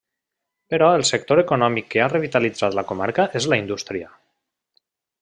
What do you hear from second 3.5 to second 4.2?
la indústria.